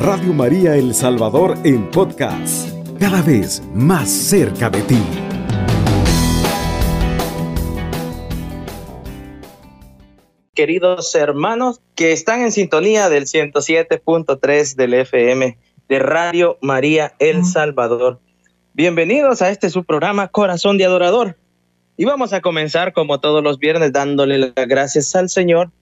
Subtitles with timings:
[0.00, 2.68] Radio María El Salvador en podcast,
[3.00, 5.02] cada vez más cerca de ti.
[10.54, 15.58] Queridos hermanos que están en sintonía del 107.3 del FM
[15.88, 18.20] de Radio María El Salvador.
[18.74, 21.36] Bienvenidos a este su programa Corazón de Adorador.
[21.96, 25.72] Y vamos a comenzar como todos los viernes dándole las gracias al Señor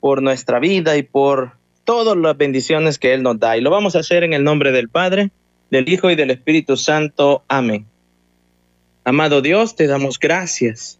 [0.00, 1.52] por nuestra vida y por
[1.86, 3.56] todas las bendiciones que Él nos da.
[3.56, 5.30] Y lo vamos a hacer en el nombre del Padre,
[5.70, 7.42] del Hijo y del Espíritu Santo.
[7.48, 7.86] Amén.
[9.04, 10.98] Amado Dios, te damos gracias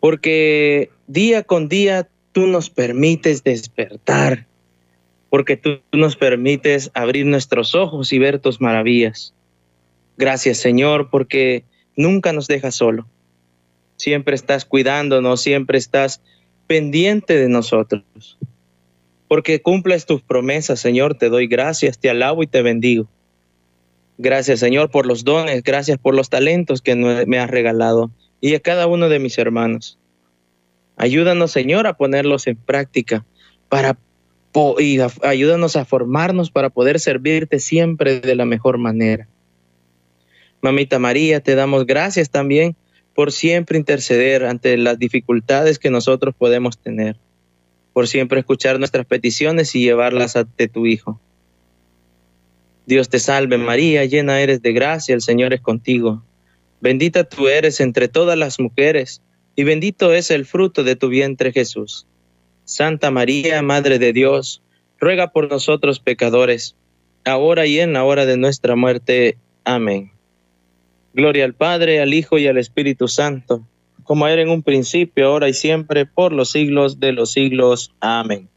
[0.00, 4.46] porque día con día tú nos permites despertar,
[5.30, 9.34] porque tú nos permites abrir nuestros ojos y ver tus maravillas.
[10.16, 11.64] Gracias Señor, porque
[11.96, 13.06] nunca nos dejas solo.
[13.96, 16.22] Siempre estás cuidándonos, siempre estás
[16.66, 18.04] pendiente de nosotros
[19.28, 21.16] porque cumples tus promesas, Señor.
[21.16, 23.08] Te doy gracias, te alabo y te bendigo.
[24.18, 28.60] Gracias, Señor, por los dones, gracias por los talentos que me has regalado y a
[28.60, 29.98] cada uno de mis hermanos.
[30.96, 33.26] Ayúdanos, Señor, a ponerlos en práctica
[33.68, 33.98] para
[34.78, 39.28] y ayúdanos a formarnos para poder servirte siempre de la mejor manera.
[40.62, 42.74] Mamita María, te damos gracias también
[43.14, 47.18] por siempre interceder ante las dificultades que nosotros podemos tener
[47.96, 51.18] por siempre escuchar nuestras peticiones y llevarlas ante tu Hijo.
[52.84, 56.22] Dios te salve María, llena eres de gracia, el Señor es contigo.
[56.82, 59.22] Bendita tú eres entre todas las mujeres,
[59.54, 62.06] y bendito es el fruto de tu vientre Jesús.
[62.66, 64.62] Santa María, Madre de Dios,
[65.00, 66.76] ruega por nosotros pecadores,
[67.24, 69.38] ahora y en la hora de nuestra muerte.
[69.64, 70.12] Amén.
[71.14, 73.66] Gloria al Padre, al Hijo y al Espíritu Santo
[74.06, 77.92] como era en un principio, ahora y siempre, por los siglos de los siglos.
[78.00, 78.48] Amén.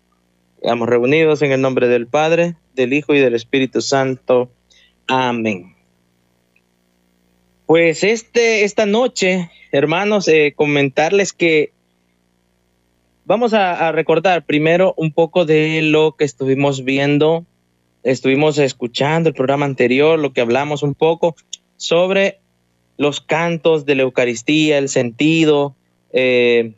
[0.61, 4.51] Estamos reunidos en el nombre del Padre, del Hijo y del Espíritu Santo.
[5.07, 5.75] Amén.
[7.65, 11.71] Pues este, esta noche, hermanos, eh, comentarles que
[13.25, 17.45] vamos a, a recordar primero un poco de lo que estuvimos viendo,
[18.03, 21.35] estuvimos escuchando el programa anterior, lo que hablamos un poco
[21.77, 22.38] sobre
[22.99, 25.73] los cantos de la Eucaristía, el sentido,
[26.11, 26.73] eh,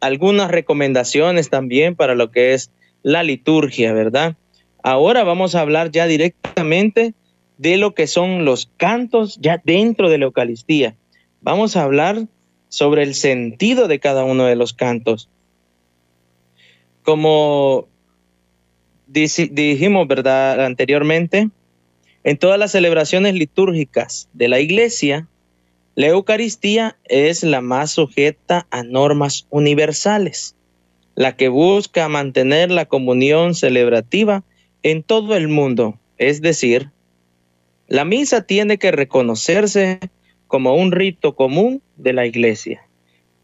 [0.00, 2.70] algunas recomendaciones también para lo que es
[3.02, 4.36] la liturgia, ¿verdad?
[4.82, 7.12] Ahora vamos a hablar ya directamente
[7.58, 10.96] de lo que son los cantos ya dentro de la Eucaristía.
[11.42, 12.26] Vamos a hablar
[12.70, 15.28] sobre el sentido de cada uno de los cantos.
[17.02, 17.86] Como
[19.06, 20.64] dijimos, ¿verdad?
[20.64, 21.50] Anteriormente,
[22.24, 25.28] en todas las celebraciones litúrgicas de la iglesia,
[25.96, 30.56] la Eucaristía es la más sujeta a normas universales,
[31.14, 34.42] la que busca mantener la comunión celebrativa
[34.82, 36.90] en todo el mundo, es decir,
[37.86, 40.00] la misa tiene que reconocerse
[40.48, 42.86] como un rito común de la Iglesia,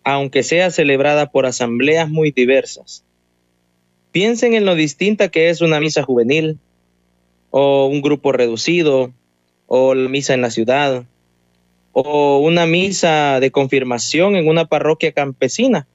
[0.02, 3.04] aunque sea celebrada por asambleas muy diversas.
[4.10, 6.58] Piensen en lo distinta que es una misa juvenil,
[7.50, 9.12] o un grupo reducido,
[9.66, 11.04] o la misa en la ciudad,
[11.92, 15.86] o una misa de confirmación en una parroquia campesina,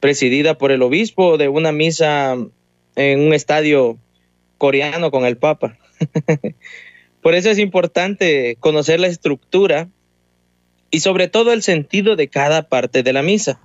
[0.00, 2.36] presidida por el obispo de una misa
[2.96, 3.98] en un estadio
[4.58, 5.76] coreano con el Papa.
[7.22, 9.88] por eso es importante conocer la estructura
[10.90, 13.60] y sobre todo el sentido de cada parte de la misa,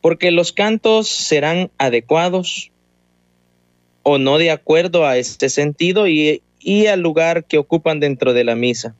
[0.00, 2.70] porque los cantos serán adecuados
[4.02, 8.42] o no de acuerdo a este sentido y y al lugar que ocupan dentro de
[8.42, 8.96] la misa.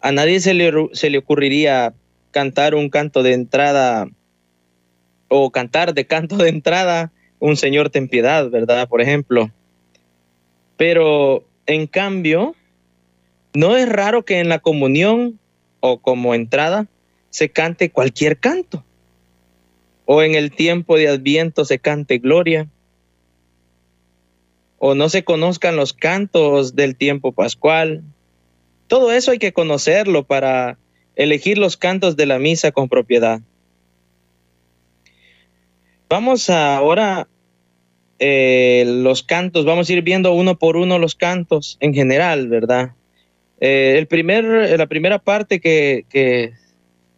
[0.00, 1.94] A nadie se le, se le ocurriría
[2.30, 4.08] cantar un canto de entrada
[5.28, 8.86] o cantar de canto de entrada un Señor ten piedad, ¿verdad?
[8.86, 9.50] Por ejemplo.
[10.76, 12.54] Pero en cambio,
[13.54, 15.40] no es raro que en la comunión
[15.80, 16.86] o como entrada
[17.30, 18.84] se cante cualquier canto.
[20.04, 22.68] O en el tiempo de Adviento se cante gloria
[24.84, 28.02] o no se conozcan los cantos del tiempo pascual.
[28.88, 30.76] Todo eso hay que conocerlo para
[31.14, 33.40] elegir los cantos de la misa con propiedad.
[36.08, 37.28] Vamos ahora
[38.18, 42.90] eh, los cantos, vamos a ir viendo uno por uno los cantos en general, ¿verdad?
[43.60, 46.54] Eh, el primer, la primera parte que, que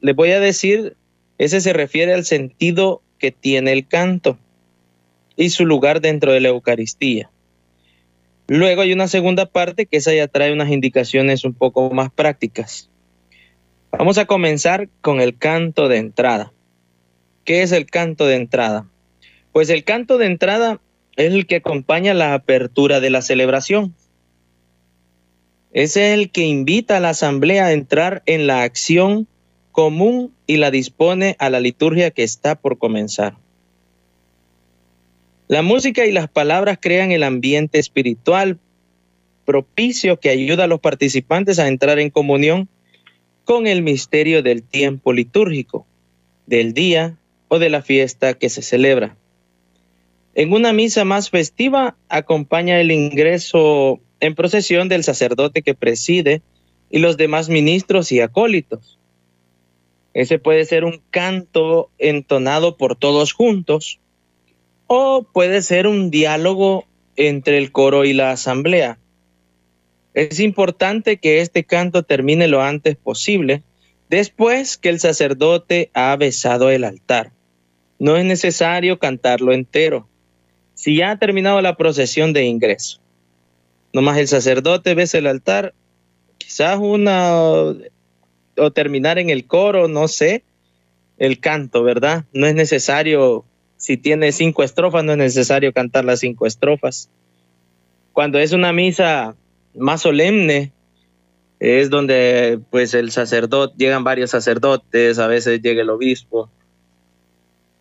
[0.02, 0.96] les voy a decir,
[1.38, 4.36] ese se refiere al sentido que tiene el canto
[5.34, 7.30] y su lugar dentro de la Eucaristía.
[8.46, 12.90] Luego hay una segunda parte que esa ya trae unas indicaciones un poco más prácticas.
[13.90, 16.52] Vamos a comenzar con el canto de entrada.
[17.44, 18.86] ¿Qué es el canto de entrada?
[19.52, 20.80] Pues el canto de entrada
[21.16, 23.94] es el que acompaña la apertura de la celebración.
[25.72, 29.26] Es el que invita a la asamblea a entrar en la acción
[29.72, 33.36] común y la dispone a la liturgia que está por comenzar.
[35.46, 38.58] La música y las palabras crean el ambiente espiritual
[39.44, 42.68] propicio que ayuda a los participantes a entrar en comunión
[43.44, 45.86] con el misterio del tiempo litúrgico,
[46.46, 47.18] del día
[47.48, 49.16] o de la fiesta que se celebra.
[50.34, 56.40] En una misa más festiva acompaña el ingreso en procesión del sacerdote que preside
[56.90, 58.98] y los demás ministros y acólitos.
[60.14, 64.00] Ese puede ser un canto entonado por todos juntos
[64.94, 66.84] o puede ser un diálogo
[67.16, 68.98] entre el coro y la asamblea.
[70.14, 73.62] Es importante que este canto termine lo antes posible,
[74.08, 77.32] después que el sacerdote ha besado el altar.
[77.98, 80.08] No es necesario cantarlo entero.
[80.74, 83.00] Si ya ha terminado la procesión de ingreso,
[83.92, 85.74] nomás el sacerdote besa el altar,
[86.38, 87.74] quizás una
[88.56, 90.44] o terminar en el coro, no sé,
[91.18, 92.24] el canto, ¿verdad?
[92.32, 93.44] No es necesario,
[93.84, 97.10] si tiene cinco estrofas, no es necesario cantar las cinco estrofas.
[98.14, 99.36] Cuando es una misa
[99.74, 100.72] más solemne
[101.60, 106.48] es donde pues el sacerdote, llegan varios sacerdotes, a veces llega el obispo,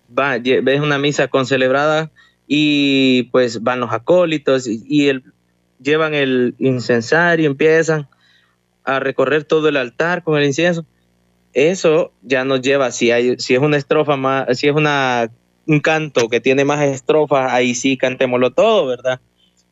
[0.09, 2.11] va, ves una misa concelebrada
[2.47, 5.23] y pues van los acólitos y, el,
[5.81, 8.09] llevan el incensario, empiezan
[8.83, 10.85] a recorrer todo el altar con el incienso.
[11.53, 15.29] Eso ya nos lleva, si, hay, si es una estrofa más, si es una,
[15.67, 19.19] un canto que tiene más estrofas, ahí sí cantémoslo todo, ¿verdad?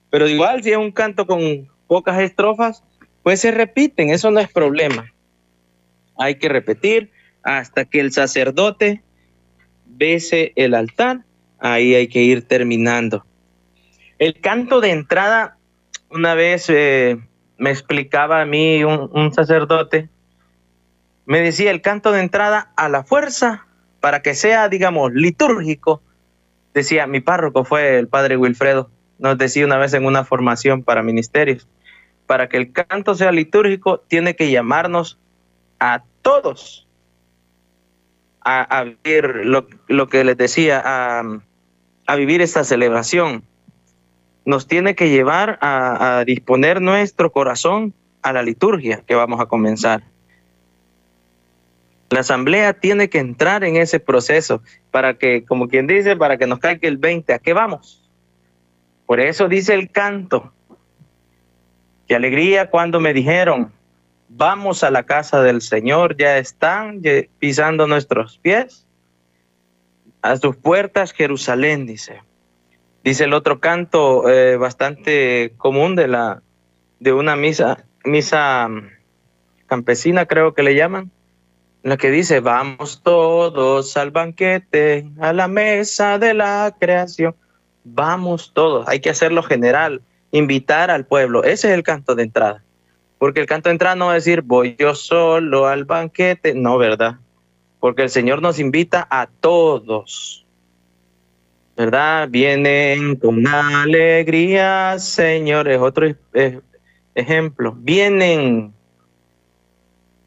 [0.09, 2.83] Pero igual si es un canto con pocas estrofas,
[3.23, 5.11] pues se repiten, eso no es problema.
[6.17, 7.11] Hay que repetir
[7.43, 9.01] hasta que el sacerdote
[9.85, 11.21] bese el altar,
[11.59, 13.25] ahí hay que ir terminando.
[14.17, 15.57] El canto de entrada,
[16.09, 17.17] una vez eh,
[17.57, 20.09] me explicaba a mí un, sacerdote,
[21.25, 23.67] me decía el canto de entrada a la fuerza
[24.01, 26.01] para que sea, digamos, litúrgico.
[26.73, 31.03] Decía, mi párroco fue el padre Wilfredo, nos decía una vez en una formación para
[31.03, 31.67] ministerios
[32.31, 35.19] para que el canto sea litúrgico, tiene que llamarnos
[35.81, 36.87] a todos
[38.39, 43.43] a, vivir lo, que les decía, a, vivir esta celebración.
[44.45, 50.01] Nos tiene que llevar a, disponer nuestro corazón a la liturgia que vamos a comenzar.
[52.11, 54.61] La asamblea tiene que entrar en ese proceso
[54.91, 58.09] para que, como quien dice, para que nos caiga el 20, ¿a qué vamos?
[59.05, 60.53] Por eso dice el canto,
[62.11, 63.71] Qué alegría cuando me dijeron,
[64.27, 67.01] vamos a la casa del Señor, ya están
[67.39, 68.85] pisando nuestros pies.
[70.21, 72.21] A sus puertas Jerusalén, dice.
[73.05, 76.43] Dice el otro canto eh, bastante común de, la,
[76.99, 78.89] de una misa, misa mm,
[79.67, 81.11] campesina, creo que le llaman,
[81.83, 87.35] la que dice, vamos todos al banquete, a la mesa de la creación.
[87.83, 90.01] Vamos todos, hay que hacerlo general
[90.31, 91.43] invitar al pueblo.
[91.43, 92.63] Ese es el canto de entrada.
[93.17, 96.55] Porque el canto de entrada no va a decir, voy yo solo al banquete.
[96.55, 97.17] No, ¿verdad?
[97.79, 100.45] Porque el Señor nos invita a todos.
[101.77, 102.27] ¿Verdad?
[102.29, 105.69] Vienen con alegría, Señor.
[105.69, 106.07] Es otro
[107.15, 107.75] ejemplo.
[107.77, 108.73] Vienen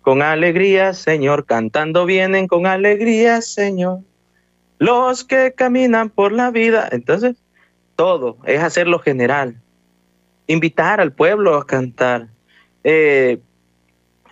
[0.05, 1.47] con alegría, Señor.
[1.47, 4.01] Cantando vienen con alegría, Señor.
[4.79, 6.89] Los que caminan por la vida.
[6.93, 7.37] Entonces,
[7.97, 9.57] todo es hacerlo general
[10.47, 12.29] invitar al pueblo a cantar.
[12.83, 13.39] Eh,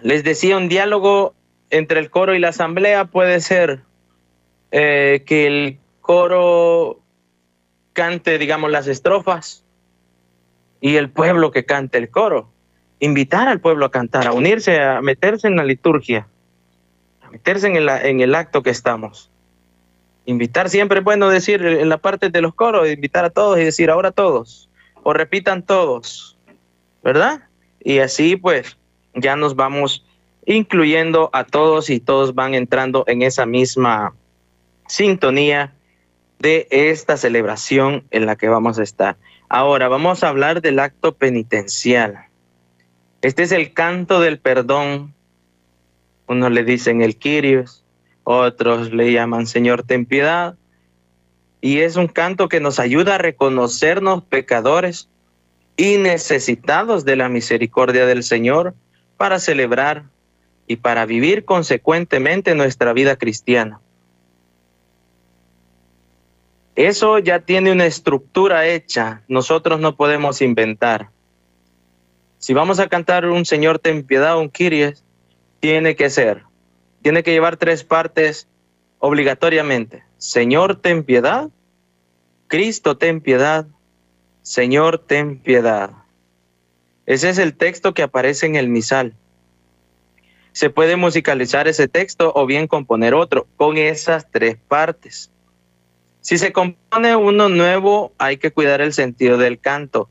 [0.01, 1.35] les decía, un diálogo
[1.71, 3.81] entre el coro y la asamblea puede ser
[4.71, 7.01] eh, que el coro
[7.93, 9.65] cante, digamos, las estrofas
[10.81, 12.52] y el pueblo que cante el coro.
[13.03, 16.29] Invitar al pueblo a cantar, a unirse, a meterse en la liturgia,
[17.21, 19.29] a meterse en el, acto que estamos.
[20.25, 23.65] Invitar siempre es bueno decir en la parte de los coros, invitar a todos y
[23.65, 24.71] decir ahora todos
[25.03, 26.39] o repitan todos,
[27.03, 27.43] ¿verdad?
[27.81, 28.79] Y así pues
[29.17, 30.07] ya nos vamos
[30.47, 34.15] incluyendo a todos y todos van entrando en esa misma
[34.87, 35.75] sintonía
[36.39, 39.17] de esta celebración en la que vamos a estar.
[39.49, 42.27] Ahora vamos a hablar del acto penitencial.
[43.23, 45.15] Este es el canto del perdón.
[46.27, 47.85] Unos le dicen el Kyrios,
[48.25, 50.57] otros le llaman Señor ten piedad,
[51.61, 55.09] y es un canto que nos ayuda a reconocernos pecadores
[55.77, 58.75] y necesitados de la misericordia del Señor
[59.17, 60.05] para celebrar
[60.67, 63.81] y para vivir consecuentemente nuestra vida cristiana.
[66.75, 71.12] Eso ya tiene una estructura hecha, nosotros no podemos inventar.
[72.43, 75.05] Si vamos a cantar un Señor ten piedad, un Kiries,
[75.61, 76.43] tiene que ser,
[77.01, 78.49] tiene que llevar tres partes
[78.99, 80.03] obligatoriamente.
[80.19, 81.51] Señor ten piedad,
[82.49, 83.67] Cristo ten piedad,
[84.43, 85.93] Señor ten piedad.
[87.07, 89.15] Ese es el texto que aparece en el misal.
[90.51, 95.31] Se puede musicalizar ese texto o bien componer otro con esas tres partes.
[96.21, 100.09] Si se compone uno nuevo, hay que cuidar el sentido del canto.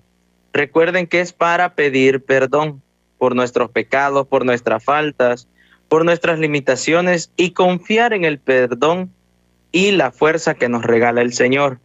[0.53, 2.81] Recuerden que es para pedir perdón
[3.17, 5.47] por nuestros pecados, por nuestras faltas,
[5.87, 9.11] por nuestras limitaciones y confiar en el perdón
[9.71, 11.79] y la fuerza que nos regala el Señor.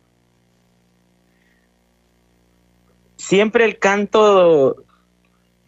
[3.16, 4.85] Siempre el canto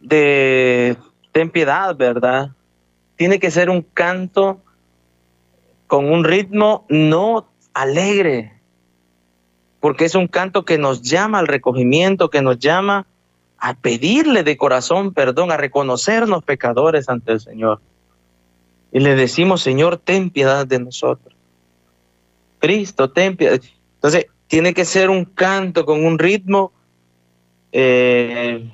[0.00, 0.96] de
[1.32, 2.50] ten piedad, ¿verdad?
[3.16, 4.62] Tiene que ser un canto
[5.86, 8.57] con un ritmo no alegre,
[9.80, 13.06] porque es un canto que nos llama al recogimiento, que nos llama
[13.58, 17.80] a pedirle de corazón perdón, a reconocernos pecadores ante el Señor.
[18.92, 21.34] Y le decimos, Señor, ten piedad de nosotros.
[22.58, 23.60] Cristo, ten piedad.
[23.94, 26.72] Entonces, tiene que ser un canto con un ritmo
[27.70, 28.68] eh,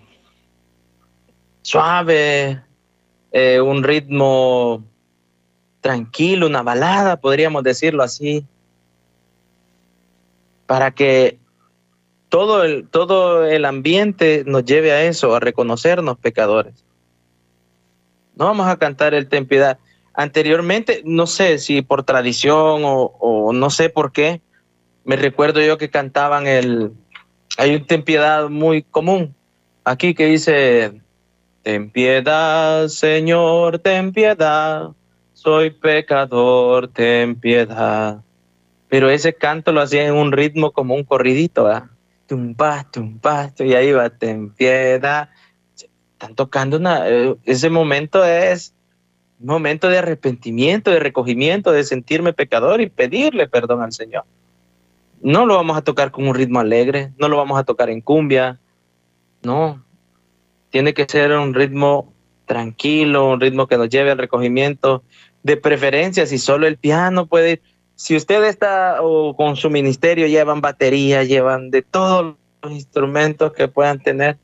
[1.62, 2.62] suave,
[3.32, 4.84] eh, un ritmo
[5.80, 8.46] tranquilo, una balada, podríamos decirlo así,
[10.66, 11.38] para que
[12.28, 16.84] todo el, todo el ambiente nos lleve a eso, a reconocernos pecadores.
[18.36, 19.78] No vamos a cantar el ten piedad.
[20.14, 24.40] Anteriormente, no sé si por tradición o, no sé por qué,
[25.04, 26.92] me recuerdo yo que cantaban el,
[27.56, 29.34] hay un ten piedad muy común
[29.84, 31.00] aquí que dice,
[31.64, 34.90] Ten piedad, Señor, ten piedad,
[35.32, 38.20] soy pecador, ten piedad.
[38.94, 41.86] Pero ese canto lo hacía en un ritmo como un corridito, ¿verdad?
[42.28, 45.30] Tumpa, tumpa, y ahí va, ten piedad.
[46.12, 48.72] Están tocando una, eh, ese momento es
[49.40, 54.26] un momento de arrepentimiento, de recogimiento, de sentirme pecador y pedirle perdón al Señor.
[55.20, 58.00] No lo vamos a tocar con un ritmo alegre, no lo vamos a tocar en
[58.00, 58.60] cumbia,
[59.42, 59.84] no,
[60.70, 62.12] tiene que ser un ritmo
[62.46, 65.02] tranquilo, un ritmo que nos lleve al recogimiento.
[65.42, 67.60] De preferencia, si solo el piano puede
[68.04, 73.66] si usted está o con su ministerio, llevan batería, llevan de todos los instrumentos que
[73.66, 74.36] puedan tener.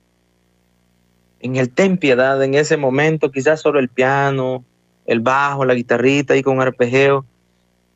[1.41, 4.65] En el ten piedad, en ese momento, quizás solo el piano,
[5.05, 7.27] el bajo, la guitarrita y con arpegio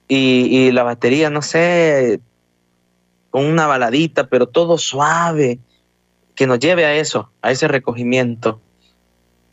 [0.07, 2.21] y, y la batería, no sé,
[3.31, 5.61] con una baladita, pero todo suave,
[6.35, 8.61] que nos lleve a eso, a ese recogimiento.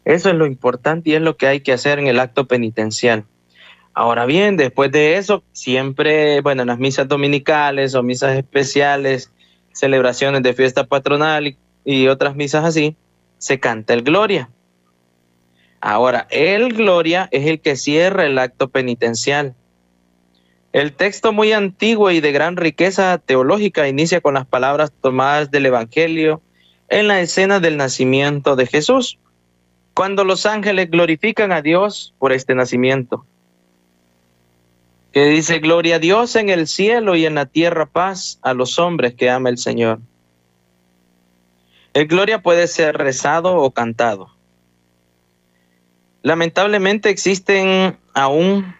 [0.03, 3.23] Eso es lo importante y es lo que hay que hacer en el acto penitencial.
[3.93, 9.31] Ahora bien, después de eso, siempre, bueno, en las misas dominicales o misas especiales,
[9.73, 12.95] celebraciones de fiesta patronal y, otras misas así,
[13.37, 14.49] se canta el Gloria.
[15.81, 19.55] Ahora, el Gloria es el que cierra el acto penitencial.
[20.71, 25.65] El texto muy antiguo y de gran riqueza teológica inicia con las palabras tomadas del
[25.65, 26.41] Evangelio
[26.87, 29.19] en la escena del nacimiento de Jesús,
[29.93, 33.25] cuando los ángeles glorifican a Dios por este nacimiento.
[35.11, 38.79] Que dice, gloria a Dios en el cielo y en la tierra paz a los
[38.79, 39.99] hombres que ama el Señor.
[41.93, 44.29] El gloria puede ser rezado o cantado.
[46.21, 48.73] Lamentablemente existen aún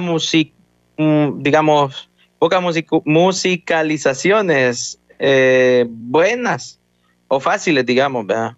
[0.00, 0.52] música,
[0.96, 2.62] mm, digamos, pocas
[3.04, 6.80] musicalizaciones eh, buenas
[7.28, 8.56] o fáciles, digamos, ¿verdad?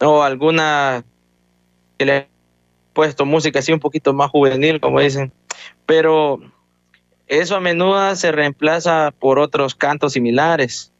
[0.00, 1.04] O alguna
[1.96, 2.28] que le he
[2.92, 5.32] puesto música así un poquito más juvenil, como dicen,
[5.88, 6.38] pero
[7.28, 10.92] eso a menudo se reemplaza por otros cantos similares.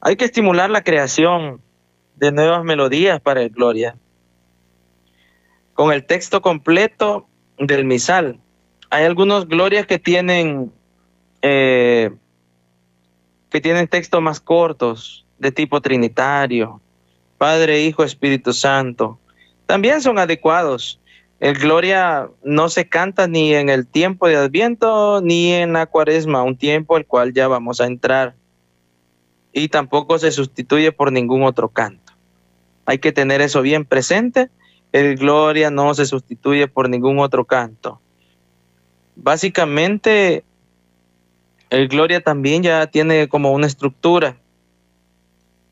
[0.00, 1.62] Hay que estimular la creación
[2.16, 3.96] de nuevas melodías para el Gloria.
[5.74, 8.40] Con el texto completo del misal,
[8.90, 10.72] hay algunos glorias que tienen
[11.40, 12.10] eh,
[13.48, 16.80] que tienen textos más cortos, de tipo trinitario,
[17.38, 19.20] Padre, Hijo, Espíritu Santo,
[19.66, 21.00] también son adecuados.
[21.44, 26.42] El Gloria no se canta ni en el tiempo de Adviento ni en la Cuaresma,
[26.42, 28.34] un tiempo al cual ya vamos a entrar.
[29.52, 32.14] Y tampoco se sustituye por ningún otro canto.
[32.86, 34.48] Hay que tener eso bien presente.
[34.90, 38.00] El Gloria no se sustituye por ningún otro canto.
[39.14, 40.44] Básicamente,
[41.68, 44.38] el Gloria también ya tiene como una estructura.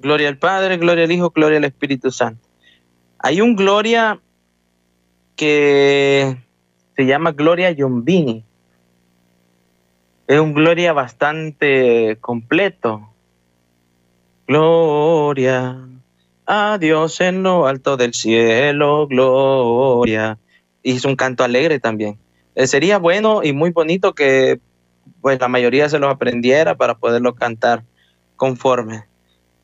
[0.00, 2.46] Gloria al Padre, gloria al Hijo, gloria al Espíritu Santo.
[3.18, 4.20] Hay un gloria
[5.36, 6.36] que
[6.96, 8.44] se llama Gloria Yombini.
[10.26, 13.08] Es un gloria bastante completo.
[14.46, 15.78] Gloria
[16.46, 20.38] a Dios en lo alto del cielo, gloria.
[20.82, 22.18] Y es un canto alegre también.
[22.54, 24.60] Eh, sería bueno y muy bonito que
[25.20, 27.84] pues la mayoría se lo aprendiera para poderlo cantar
[28.36, 29.04] conforme.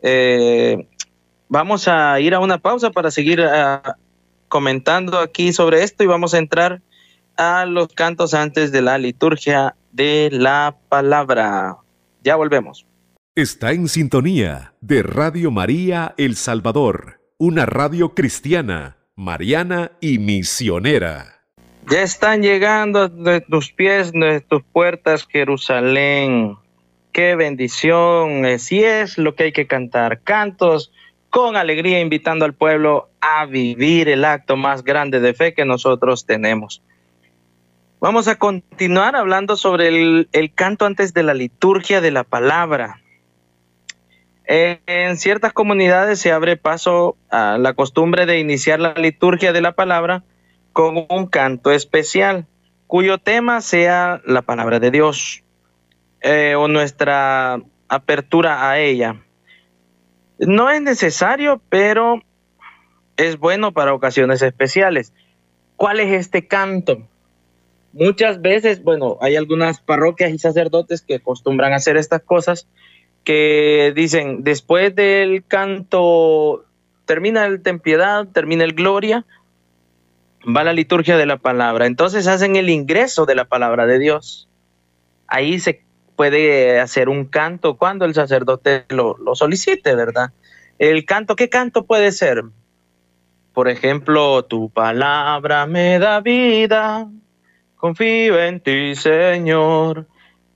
[0.02, 0.86] Eh,
[1.48, 3.96] vamos a ir a una pausa para seguir ah,
[4.48, 6.82] comentando aquí sobre esto y vamos a entrar
[7.36, 11.76] a los cantos antes de la liturgia de la palabra.
[12.24, 12.86] Ya volvemos.
[13.34, 21.38] Está en sintonía de Radio María El Salvador, una radio cristiana, mariana y misionera.
[21.88, 26.56] Ya están llegando de tus pies, de tus puertas, Jerusalén.
[27.12, 28.58] Qué bendición.
[28.58, 30.20] Si es lo que hay que cantar.
[30.22, 30.92] Cantos
[31.30, 36.26] con alegría, invitando al pueblo a vivir el acto más grande de fe que nosotros
[36.26, 36.82] tenemos.
[38.00, 43.00] Vamos a continuar hablando sobre el, canto antes de la liturgia de la palabra.
[44.46, 49.72] En ciertas comunidades se abre paso a la costumbre de iniciar la liturgia de la
[49.72, 50.22] palabra
[50.72, 52.46] con un canto especial,
[52.86, 55.42] cuyo tema sea la palabra de Dios
[56.20, 59.16] eh, o nuestra apertura a ella.
[60.38, 62.22] No es necesario, pero
[63.16, 65.12] es bueno para ocasiones especiales.
[65.76, 67.02] ¿Cuál es este canto?
[67.92, 72.68] Muchas veces, bueno, hay algunas parroquias y sacerdotes que acostumbran a hacer estas cosas,
[73.24, 76.64] que dicen, después del canto,
[77.06, 79.24] termina el tempiedad, termina el gloria,
[80.44, 81.86] va la liturgia de la palabra.
[81.86, 84.48] Entonces hacen el ingreso de la palabra de Dios.
[85.26, 85.82] Ahí se
[86.18, 90.32] puede hacer un canto cuando el sacerdote lo, solicite, ¿verdad?
[90.80, 92.42] El canto, ¿qué canto puede ser?
[93.54, 97.08] Por ejemplo, tu palabra me da vida,
[97.76, 100.08] confío en ti, Señor.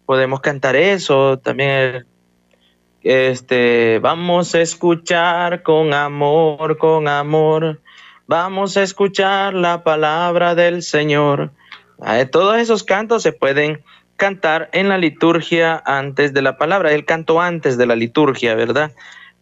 [0.04, 2.06] Podemos cantar eso también.
[3.04, 7.80] Este, vamos a escuchar con amor, con amor
[8.26, 11.50] Vamos a escuchar la palabra del Señor.
[12.00, 13.84] Ah, todos esos cantos se pueden
[14.22, 18.92] cantar en la liturgia antes de la palabra, el canto antes de la liturgia, ¿verdad?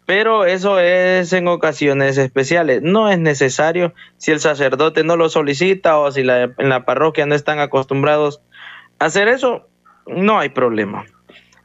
[0.07, 2.81] Pero eso es en ocasiones especiales.
[2.81, 7.35] No es necesario si el sacerdote no lo solicita o si en la parroquia no
[7.35, 8.41] están acostumbrados
[8.97, 9.67] a hacer eso,
[10.07, 11.05] no hay problema.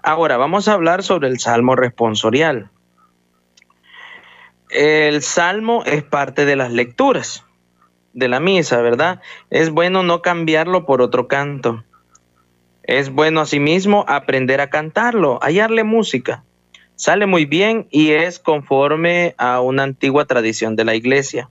[0.02, 2.70] Ahora vamos a hablar sobre el salmo responsorial
[4.70, 7.44] el salmo es parte de las lecturas
[8.12, 9.20] de la misa, ¿verdad?
[9.50, 11.84] Es bueno no cambiarlo por otro canto.
[12.86, 16.44] Es bueno asimismo aprender a cantarlo, hallarle música.
[16.94, 21.50] Sale muy bien y es conforme a una antigua tradición de la iglesia.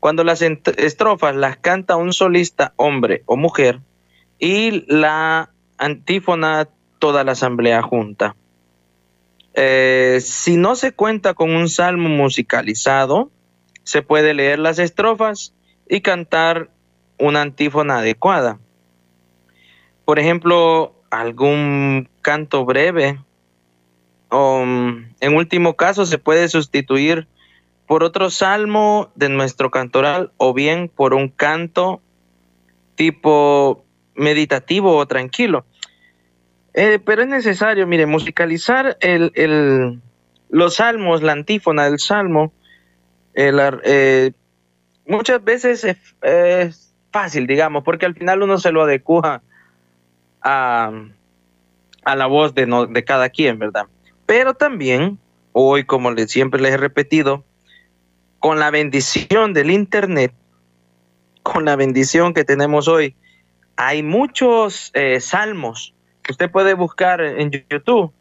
[0.00, 3.80] Cuando las estrofas las canta un solista, hombre o mujer,
[4.38, 8.34] y la antífona toda la asamblea junta.
[9.54, 13.30] Eh, si no se cuenta con un salmo musicalizado,
[13.84, 15.54] se puede leer las estrofas
[15.86, 16.70] y cantar
[17.18, 18.58] una antífona adecuada.
[20.04, 23.18] Por ejemplo, algún canto breve
[24.28, 27.28] o en último caso se puede sustituir
[27.86, 32.00] por otro salmo de nuestro cantoral o bien por un canto
[32.94, 33.84] tipo
[34.14, 35.66] meditativo o tranquilo.
[36.74, 40.00] Eh, pero es necesario, mire, musicalizar el,
[40.48, 42.52] los salmos, la antífona del salmo.
[43.34, 44.32] Eh,
[45.06, 45.84] muchas veces
[46.22, 49.42] es, fácil, digamos, porque al final uno se lo adecua
[50.42, 50.92] a,
[52.04, 53.86] a la voz de, no, de cada quien, ¿verdad?
[54.26, 55.18] Pero también,
[55.52, 57.44] hoy, como les, siempre les he repetido,
[58.38, 60.32] con la bendición del Internet,
[61.42, 63.14] con la bendición que tenemos hoy,
[63.76, 65.94] hay muchos eh, salmos
[66.30, 68.12] usted puede buscar en YouTube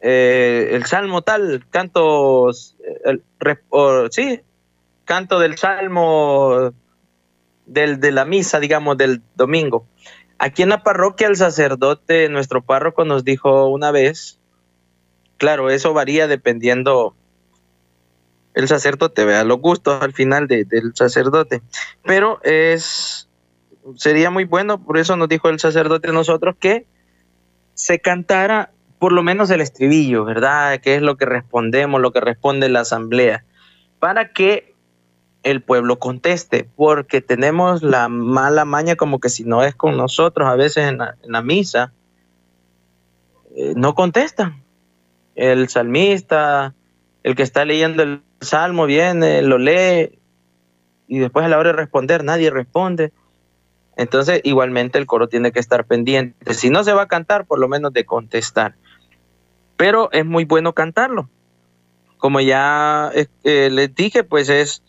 [0.00, 3.22] eh, el salmo tal, cantos, el,
[4.10, 4.40] sí,
[5.06, 6.74] canto del salmo
[7.64, 9.86] del, de la misa, digamos, del domingo.
[10.38, 14.38] Aquí en la parroquia el sacerdote, nuestro párroco nos dijo una vez,
[15.36, 17.14] claro, eso varía dependiendo
[18.54, 21.62] el sacerdote, vea los gustos al final del sacerdote,
[22.02, 23.28] pero es,
[23.96, 26.86] sería muy bueno, por eso nos dijo el sacerdote nosotros que
[27.74, 30.80] se cantara por lo menos el estribillo, ¿verdad?
[30.80, 33.44] Que es lo que respondemos, lo que responde la asamblea,
[33.98, 34.73] para que
[35.44, 40.48] el pueblo conteste, porque tenemos la mala maña como que si no es con nosotros,
[40.48, 41.92] a veces en la, misa,
[43.54, 44.62] eh, no contestan.
[45.34, 46.74] El salmista,
[47.22, 50.18] el que está leyendo el salmo, viene, lo lee,
[51.06, 53.12] y después a la hora de responder, nadie responde.
[53.96, 56.54] Entonces, igualmente el coro tiene que estar pendiente.
[56.54, 58.74] Si no se va a cantar, por lo menos de contestar.
[59.76, 61.28] Pero es muy bueno cantarlo.
[62.16, 64.82] Como ya eh, eh, les dije, pues es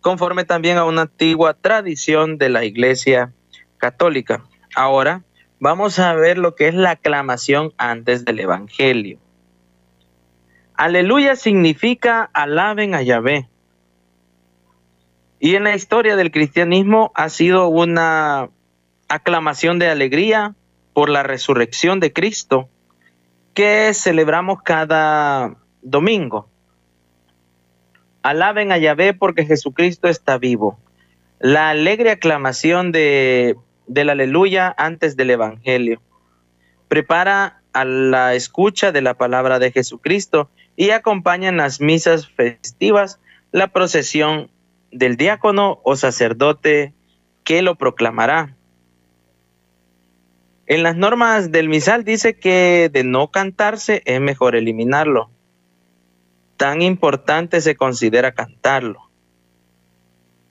[0.00, 3.32] conforme también a una antigua tradición de la Iglesia
[3.78, 4.44] Católica.
[4.74, 5.22] Ahora
[5.58, 9.18] vamos a ver lo que es la aclamación antes del Evangelio.
[10.74, 13.48] Aleluya significa alaben a Yahvé.
[15.38, 18.50] Y en la historia del cristianismo ha sido una
[19.08, 20.54] aclamación de alegría
[20.92, 22.68] por la resurrección de Cristo
[23.54, 26.49] que celebramos cada domingo.
[28.22, 30.78] Alaben a Yahvé porque Jesucristo está vivo.
[31.38, 33.56] La alegre aclamación de,
[33.86, 36.02] del aleluya antes del Evangelio
[36.88, 43.20] prepara a la escucha de la palabra de Jesucristo y acompañan las misas festivas
[43.52, 44.50] la procesión
[44.90, 46.92] del diácono o sacerdote
[47.44, 48.56] que lo proclamará.
[50.66, 55.30] En las normas del misal dice que de no cantarse es mejor eliminarlo.
[56.60, 59.10] Tan importante se considera cantarlo.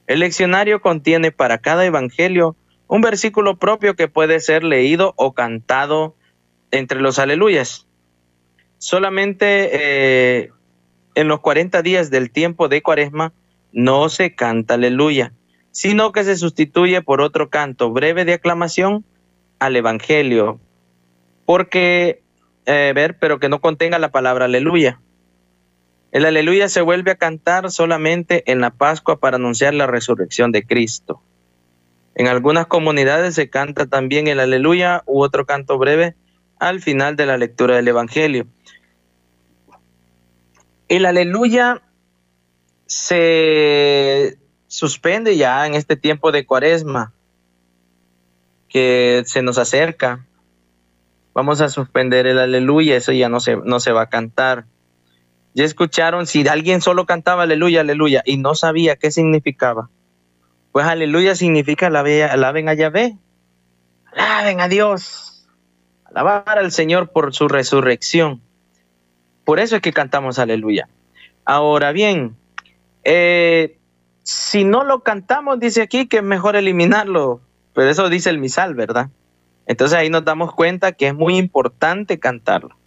[0.07, 2.55] El leccionario contiene para cada evangelio
[2.87, 6.15] un versículo propio que puede ser leído o cantado
[6.71, 7.85] entre los aleluyas
[8.79, 10.51] solamente eh,
[11.13, 13.33] en los 40 días del tiempo de cuaresma
[13.71, 15.33] no se canta aleluya,
[15.69, 19.05] sino que se sustituye por otro canto breve de aclamación
[19.59, 20.59] al Evangelio,
[21.45, 22.23] porque,
[22.65, 24.99] eh, ver, pero que no contenga la palabra aleluya.
[26.11, 30.65] El aleluya se vuelve a cantar solamente en la Pascua para anunciar la resurrección de
[30.65, 31.21] Cristo.
[32.15, 36.15] En algunas comunidades se canta también el aleluya u otro canto breve
[36.59, 38.47] al final de la lectura del Evangelio.
[40.87, 41.83] El aleluya
[42.87, 47.13] se suspende ya en este tiempo de cuaresma
[48.67, 50.25] que se nos acerca.
[51.33, 54.65] Vamos a suspender el aleluya, eso ya no se, no se va a cantar.
[55.53, 59.89] Ya escucharon, si alguien solo cantaba aleluya, aleluya, y no sabía qué significaba,
[60.71, 63.17] pues aleluya significa alaben a Yahvé,
[64.13, 65.47] alaben a Dios,
[66.05, 68.41] alabar al Señor por su resurrección.
[69.43, 70.87] Por eso es que cantamos aleluya.
[71.45, 72.35] Ahora bien,
[73.03, 73.79] eh,
[74.21, 77.41] si no lo cantamos, dice aquí que es mejor eliminarlo,
[77.73, 79.09] pero eso dice el misal, ¿verdad?
[79.65, 82.78] Entonces ahí nos damos cuenta que es muy importante cantarlo.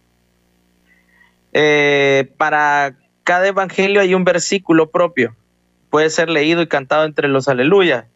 [1.53, 5.37] Eh, para cada evangelio hay un versículo propio,
[5.91, 8.07] puede ser leído y cantado entre los aleluyas.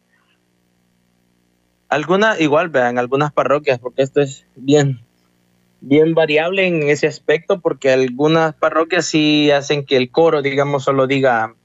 [1.89, 4.99] Algunas, igual vean, algunas parroquias, porque esto es bien,
[5.79, 11.07] bien variable en ese aspecto, porque algunas parroquias sí hacen que el coro, digamos, solo
[11.07, 11.55] diga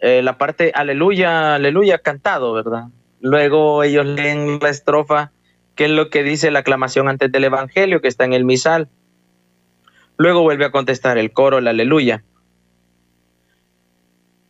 [0.00, 2.84] eh, la parte aleluya, aleluya cantado, ¿verdad?
[3.20, 5.32] Luego ellos leen la estrofa,
[5.74, 8.88] que es lo que dice la aclamación antes del Evangelio, que está en el misal.
[10.18, 12.22] Luego vuelve a contestar el coro, la aleluya.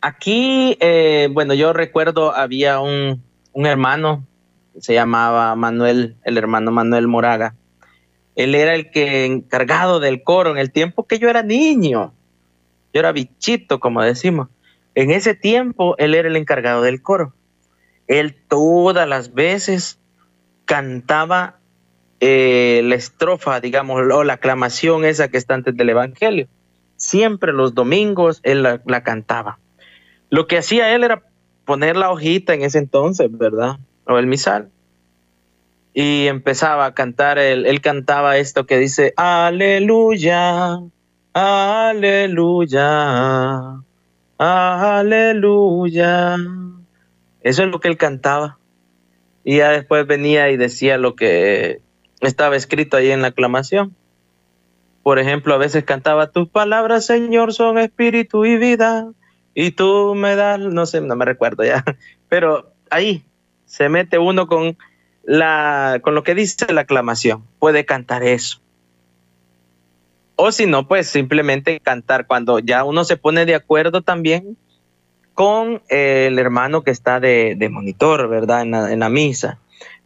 [0.01, 4.25] Aquí, eh, bueno, yo recuerdo había un, un hermano
[4.79, 7.55] se llamaba Manuel, el hermano Manuel Moraga.
[8.35, 12.13] Él era el que encargado del coro en el tiempo que yo era niño.
[12.93, 14.47] Yo era bichito, como decimos.
[14.95, 17.33] En ese tiempo él era el encargado del coro.
[18.07, 19.99] Él todas las veces
[20.65, 21.58] cantaba
[22.19, 26.47] eh, la estrofa, digamos, o la aclamación esa que está antes del Evangelio.
[26.97, 29.59] Siempre los domingos él la, cantaba.
[30.29, 31.23] Lo que hacía él era
[31.65, 33.77] poner la hojita en ese entonces, ¿verdad?
[34.05, 34.69] o el misal.
[35.93, 40.79] Y empezaba a cantar, él, él cantaba esto que dice, aleluya,
[41.33, 42.81] aleluya,
[44.37, 46.35] aleluya.
[47.41, 48.57] Eso es lo que él cantaba.
[49.43, 51.81] Y ya después venía y decía lo que
[52.21, 53.95] estaba escrito ahí en la aclamación.
[55.03, 59.11] Por ejemplo, a veces cantaba, tus palabras, Señor, son espíritu y vida,
[59.53, 61.83] y tú me das, no sé, no me recuerdo ya,
[62.29, 63.23] pero ahí,
[63.65, 64.77] se mete uno con,
[65.23, 68.61] la, con lo que dice la aclamación, puede cantar eso.
[70.35, 74.55] O si no, pues simplemente cantar cuando ya uno se pone de acuerdo también
[75.33, 78.61] con el hermano que está de, monitor, ¿verdad?
[78.61, 79.59] En la, misa.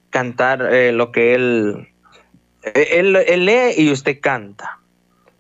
[0.10, 1.88] Cantar eh, lo que él,
[2.74, 4.80] él, él lee y usted canta.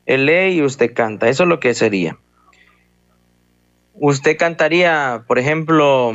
[0.05, 1.29] Él lee y usted canta.
[1.29, 2.17] Eso es lo que sería.
[3.93, 6.13] Usted cantaría, por ejemplo,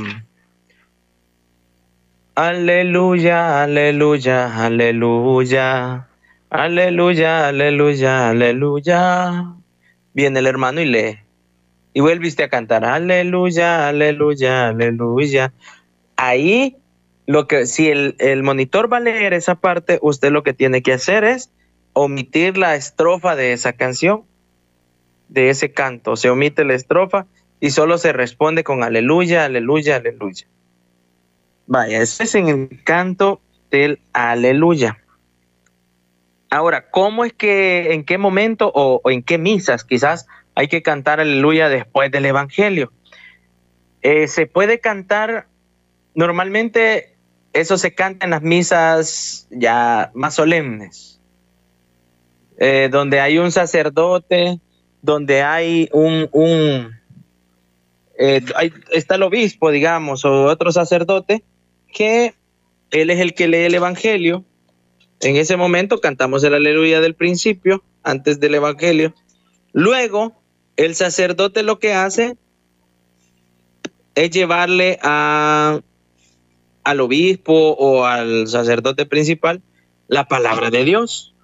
[2.38, 6.07] Aleluya, aleluya, aleluya.
[6.51, 9.55] Aleluya, aleluya, aleluya.
[10.14, 11.18] Viene el hermano y lee.
[11.94, 12.85] Y vuelviste a cantar.
[12.85, 15.53] Aleluya, aleluya, aleluya.
[16.14, 16.77] Ahí
[17.29, 20.81] lo que, si el, el monitor va a leer esa parte, usted lo que tiene
[20.81, 21.51] que hacer es
[21.93, 24.25] omitir la estrofa de esa canción,
[25.29, 26.17] de ese canto.
[26.17, 27.27] Se omite la estrofa
[27.61, 30.47] y solo se responde con aleluya, aleluya, aleluya.
[31.67, 34.97] Vaya, ese es en el canto del aleluya.
[36.49, 41.21] Ahora, ¿cómo es que, en qué momento o, en qué misas quizás hay que cantar
[41.21, 42.91] aleluya después del Evangelio?
[44.01, 45.47] Eh, se puede cantar,
[46.14, 47.17] normalmente
[47.53, 51.21] eso se canta en las misas ya más solemnes,
[52.59, 54.61] eh, donde hay un sacerdote,
[55.03, 56.93] donde hay un,
[58.19, 58.45] eh,
[58.93, 61.45] está el obispo, digamos, o otro sacerdote,
[61.93, 62.35] que
[62.91, 64.45] él es el que lee el Evangelio.
[65.21, 69.15] En ese momento cantamos el aleluya del principio, antes del Evangelio.
[69.73, 70.41] Luego,
[70.77, 72.37] el sacerdote lo que hace
[74.15, 75.81] es llevarle a,
[76.85, 79.62] al obispo o al sacerdote principal
[80.09, 81.35] la palabra de Dios.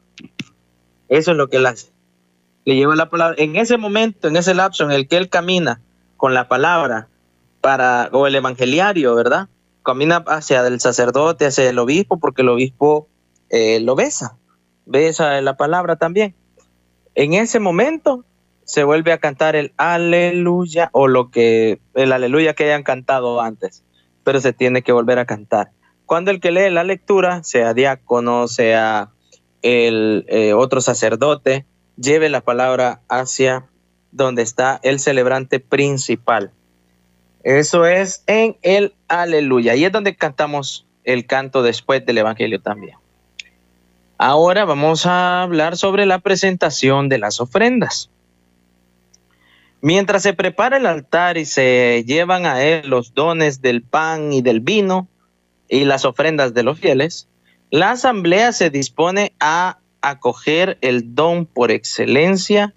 [1.08, 1.92] Eso es lo que él hace.
[2.64, 3.36] Le lleva la palabra.
[3.38, 5.80] En ese momento, en ese lapso en el que él camina
[6.16, 7.08] con la palabra
[7.60, 9.48] para, o el evangeliario, ¿verdad?
[9.82, 13.08] Camina hacia el sacerdote, hacia el obispo, porque el obispo
[13.50, 14.36] eh, lo besa,
[14.86, 16.34] besa la palabra también.
[17.14, 18.24] En ese momento
[18.64, 23.84] se vuelve a cantar el aleluya o lo que, el aleluya que hayan cantado antes,
[24.24, 25.70] pero se tiene que volver a cantar.
[26.06, 29.10] Cuando el que lee la lectura, sea diácono, sea
[29.62, 31.64] el eh, otro sacerdote,
[31.96, 33.66] lleve la palabra hacia
[34.10, 36.50] donde está el celebrante principal.
[37.42, 39.74] Eso es en el aleluya.
[39.74, 42.96] Y es donde cantamos el canto después del Evangelio también.
[44.16, 48.10] Ahora vamos a hablar sobre la presentación de las ofrendas.
[49.86, 54.40] Mientras se prepara el altar y se llevan a él los dones del pan y
[54.40, 55.08] del vino
[55.68, 57.28] y las ofrendas de los fieles,
[57.70, 62.72] la asamblea se dispone a acoger el don por excelencia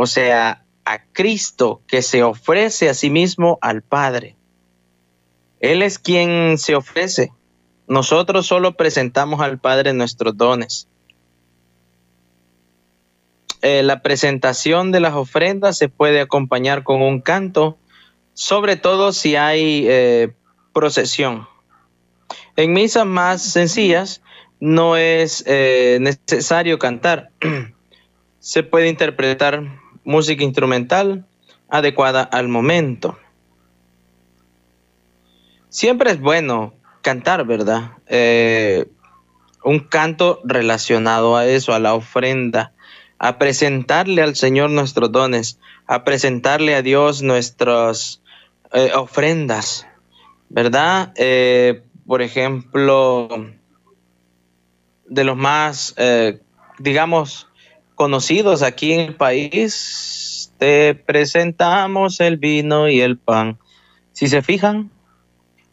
[0.00, 4.36] o sea, a Cristo que se ofrece a sí mismo al Padre.
[5.58, 7.32] Él es quien se ofrece.
[7.88, 10.86] Nosotros solo presentamos al Padre nuestros dones.
[13.60, 17.76] Eh, la presentación de las ofrendas se puede acompañar con un canto,
[18.32, 20.32] sobre todo si hay eh,
[20.72, 21.48] procesión.
[22.56, 24.22] En misas más sencillas
[24.60, 27.30] no es eh, necesario cantar.
[28.38, 29.64] se puede interpretar
[30.04, 31.26] música instrumental
[31.68, 33.18] adecuada al momento.
[35.68, 37.92] Siempre es bueno cantar, ¿verdad?
[39.64, 42.72] Un canto relacionado a eso, a la ofrenda,
[43.18, 48.22] a presentarle al Señor nuestros dones, a presentarle a Dios nuestras
[48.72, 49.86] eh, ofrendas,
[50.48, 51.12] ¿verdad?
[51.16, 53.28] Eh, por ejemplo,
[55.06, 55.94] de los más,
[56.78, 57.48] digamos,
[57.94, 63.58] conocidos aquí en el país, te presentamos el vino y el pan.
[64.12, 64.90] Si se fijan,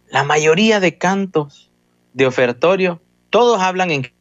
[0.10, 1.72] la mayoría de cantos
[2.14, 4.14] de ofertorio, todos hablan en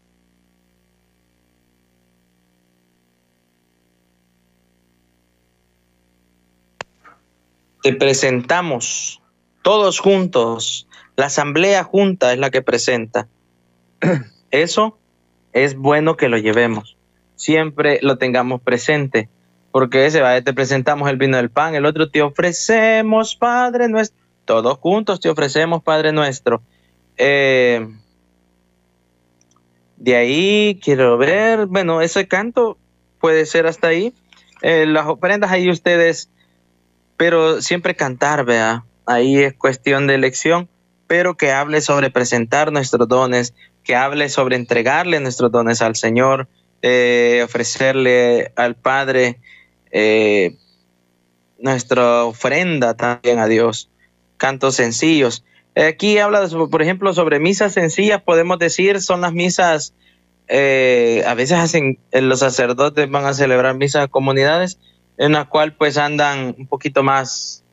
[7.85, 9.23] te presentamos
[9.62, 13.29] todos juntos, la asamblea junta es la que presenta.
[14.51, 14.99] Eso
[15.53, 16.97] es bueno que lo llevemos
[17.37, 19.29] siempre lo tengamos presente,
[19.70, 24.18] porque ese va, te presentamos el vino del pan, el otro te ofrecemos, Padre nuestro,
[24.44, 26.62] todos juntos te ofrecemos, Padre nuestro.
[27.16, 27.87] Eh,
[29.97, 32.79] de ahí quiero ver, bueno, ese canto
[33.20, 34.12] puede ser hasta ahí.
[34.62, 36.31] Eh, las ofrendas ahí ustedes,
[37.16, 40.68] pero siempre cantar, vea, ahí es cuestión de elección,
[41.07, 46.48] pero que hable sobre presentar nuestros dones, que hable sobre entregarle nuestros dones al Señor,
[46.83, 49.38] eh, ofrecerle al Padre
[49.90, 50.57] eh,
[51.59, 53.90] nuestra ofrenda también a Dios,
[54.37, 55.44] cantos sencillos.
[55.77, 59.94] Aquí habla, por ejemplo, sobre misas sencillas, podemos decir, son las misas,
[60.46, 61.59] eh, a veces
[62.12, 64.79] los sacerdotes van a celebrar misas comunidades,
[65.16, 67.64] en la cual pues andan un poquito más,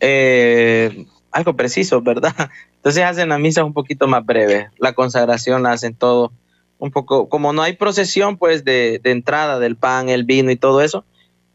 [0.00, 2.34] algo preciso, ¿verdad?
[2.76, 6.32] Entonces hacen las misas un poquito más breves, la consagración la hacen todo
[6.78, 10.80] un poco, como no hay procesión pues de, entrada del pan, el vino y todo
[10.80, 11.04] eso,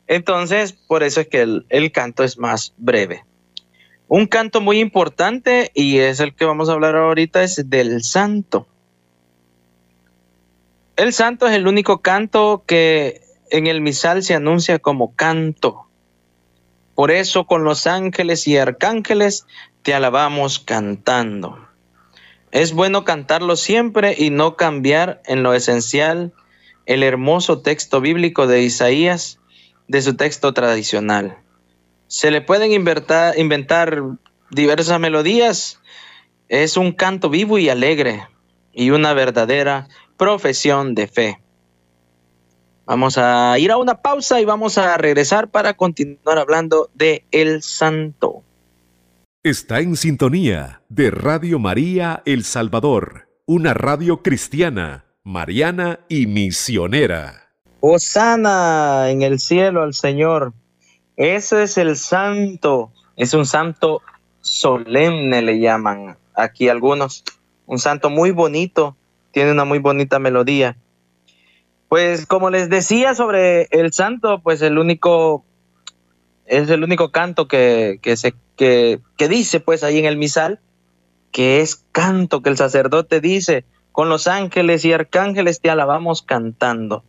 [0.07, 3.25] entonces por eso es que el, canto es más breve.
[4.07, 8.67] Un canto muy importante y es el que vamos a hablar ahorita es del santo.
[10.95, 15.87] El santo es el único canto que en el misal se anuncia como canto.
[16.95, 19.45] Por eso con los ángeles y arcángeles
[19.83, 21.67] te alabamos cantando.
[22.51, 26.33] Es bueno cantarlo siempre y no cambiar en lo esencial
[26.85, 29.39] el hermoso texto bíblico de Isaías
[29.87, 31.37] de su texto tradicional.
[32.07, 34.01] Se le pueden inventar, inventar
[34.51, 35.81] diversas melodías.
[36.47, 38.27] Es un canto vivo y alegre
[38.71, 41.39] y una verdadera profesión de fe.
[42.85, 47.63] Vamos a ir a una pausa y vamos a regresar para continuar hablando de El
[47.63, 48.43] Santo.
[49.41, 57.49] Está en sintonía de Radio María El Salvador, una radio cristiana, mariana y misionera.
[57.79, 60.53] Osana en el cielo al Señor.
[61.15, 62.91] Ese es el santo.
[63.15, 64.03] Es un santo
[64.41, 67.23] solemne, le llaman aquí algunos.
[67.65, 68.95] Un santo muy bonito.
[69.31, 70.77] Tiene una muy bonita melodía.
[71.89, 75.45] Pues como les decía sobre el santo, pues el único,
[76.45, 80.59] es el único canto que, se, que, que dice pues ahí en el misal,
[81.31, 87.03] que es canto que el sacerdote dice, con los ángeles y arcángeles te alabamos cantando.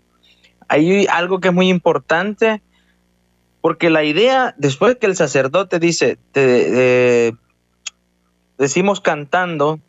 [0.69, 2.63] Hay algo que es muy importante,
[3.61, 6.19] porque la idea, después que el sacerdote dice,
[8.59, 9.81] decimos cantando,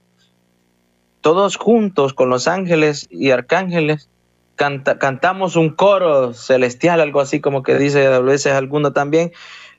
[1.22, 4.10] todos juntos con los ángeles y arcángeles,
[4.58, 9.32] cantamos un coro celestial, algo así como que dice a veces alguno también.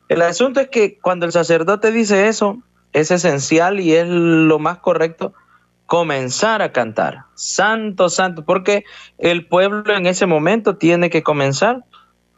[0.08, 2.62] El asunto es que cuando el sacerdote dice eso,
[2.92, 5.34] es esencial y es lo más correcto
[5.84, 7.24] comenzar a cantar.
[7.34, 8.84] Santo, santo, porque
[9.18, 11.84] el pueblo en ese momento tiene que comenzar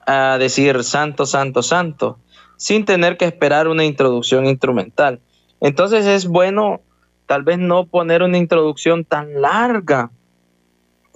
[0.07, 2.19] a decir santo, santo, santo,
[2.57, 5.21] sin tener que esperar una introducción instrumental.
[5.61, 6.81] Entonces es bueno
[7.27, 10.11] tal vez no poner una introducción tan larga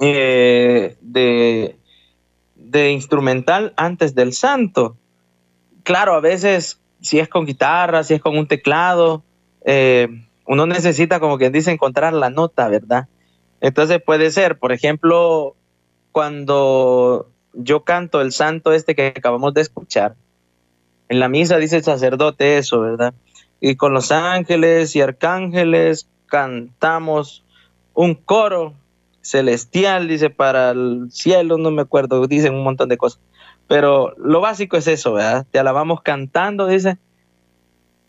[0.01, 1.77] eh, de,
[2.91, 4.97] instrumental antes del santo.
[5.83, 9.23] Claro, a veces si es con guitarra, si es con un teclado,
[9.65, 10.09] eh,
[10.47, 13.09] uno necesita, como quien dice, encontrar la nota, ¿verdad?
[13.61, 15.55] Entonces puede ser, por ejemplo,
[16.13, 20.17] cuando yo canto el santo este que acabamos de escuchar,
[21.09, 23.15] en la misa dice el sacerdote eso, ¿verdad?
[23.61, 27.45] Y con los ángeles y arcángeles cantamos
[27.95, 28.75] un coro
[29.25, 33.21] celestial, dice, para el cielo, no me acuerdo, dicen un montón de cosas.
[33.67, 35.47] Pero lo básico es eso, ¿verdad?
[35.51, 36.99] Te alabamos cantando, dice.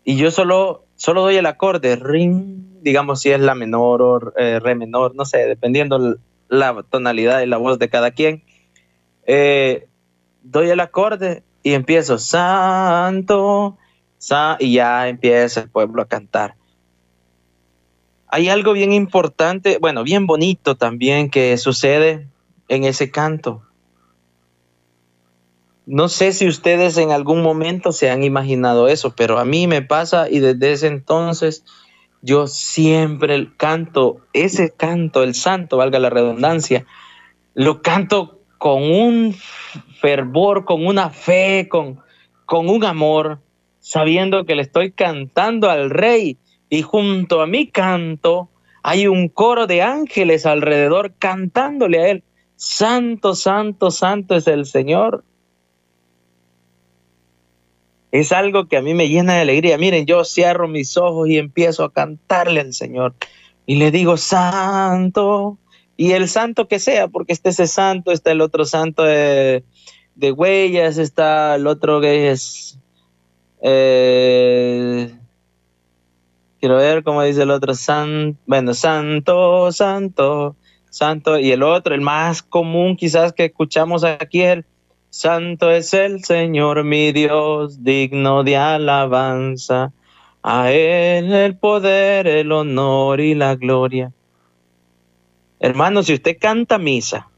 [0.04, 4.60] Y yo solo, solo doy el acorde, ring, digamos si es la menor o eh,
[4.60, 8.44] re menor, no sé, dependiendo la tonalidad y la voz de cada quien.
[9.24, 9.88] Eh,
[10.42, 13.78] doy el acorde y empiezo, santo,
[14.58, 16.56] y ya empieza el pueblo a cantar
[18.28, 22.26] hay algo bien importante, bueno, bien bonito también que sucede
[22.68, 23.62] en ese canto.
[25.86, 29.82] No sé si ustedes en algún momento se han imaginado eso, pero a mí me
[29.82, 31.64] pasa y desde ese entonces
[32.22, 36.84] yo siempre canto, ese canto, el santo, valga la redundancia,
[37.54, 39.36] lo canto con un
[40.00, 42.00] fervor, con una fe, con,
[42.46, 43.38] con un amor,
[43.78, 46.36] sabiendo que le estoy cantando al rey
[46.68, 48.48] y junto a mi canto
[48.82, 52.24] hay un coro de ángeles alrededor cantándole a él.
[52.56, 55.24] Santo, santo, santo es el Señor.
[58.12, 59.76] Es algo que a mí me llena de alegría.
[59.76, 63.14] Miren, yo cierro mis ojos y empiezo a cantarle al Señor.
[63.66, 65.58] Y le digo, santo.
[65.96, 69.64] Y el santo que sea, porque está ese santo, está el otro santo de,
[70.14, 72.78] huellas, está el otro que es...
[73.62, 75.12] Eh,
[76.66, 80.56] Quiero ver cómo dice el otro, san, bueno, santo, santo,
[80.90, 81.38] santo.
[81.38, 84.64] Y el otro, el más común quizás que escuchamos aquí, el
[85.08, 89.92] santo es el Señor mi Dios, digno de alabanza.
[90.42, 94.10] A Él el poder, el honor y la gloria.
[95.60, 97.28] Hermano, si usted canta misa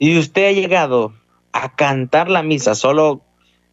[0.00, 1.14] y usted ha llegado
[1.52, 3.20] a cantar la misa solo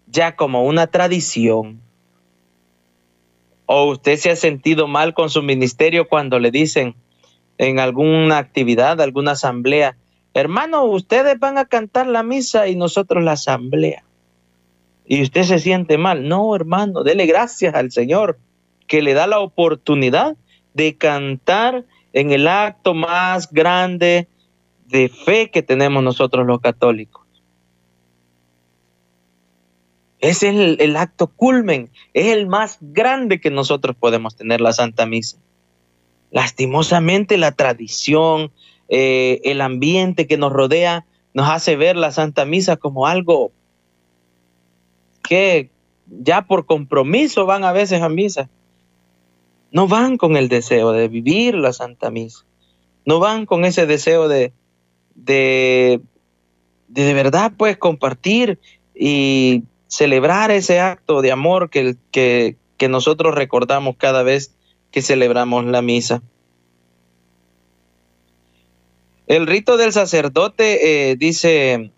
[0.05, 1.81] ya como una tradición,
[3.73, 6.93] o usted se ha sentido mal con su ministerio cuando le dicen
[7.57, 9.95] en alguna actividad, alguna asamblea,
[10.33, 14.03] hermano, ustedes van a cantar la misa y nosotros la asamblea.
[15.05, 16.27] Y usted se siente mal.
[16.27, 18.39] No, hermano, dele gracias al Señor
[18.87, 20.35] que le da la oportunidad
[20.73, 24.27] de cantar en el acto más grande
[24.87, 27.20] de fe que tenemos nosotros los católicos.
[30.21, 35.37] Es el, acto culmen, es el más grande que nosotros podemos tener, la Santa Misa.
[36.29, 38.51] Lastimosamente la tradición,
[38.87, 43.51] eh, el ambiente que nos rodea, nos hace ver la Santa Misa como algo
[45.23, 45.69] que
[46.07, 48.49] ya por compromiso van a veces a misa.
[49.71, 52.43] No van con el deseo de vivir la Santa Misa.
[53.05, 54.51] No van con ese deseo de,
[55.15, 56.01] de,
[56.89, 58.59] de, verdad, pues, compartir
[58.93, 64.55] y celebrar ese acto de amor que, que, que nosotros recordamos cada vez
[64.89, 66.23] que celebramos la misa.
[69.27, 71.91] El rito del sacerdote eh, dice,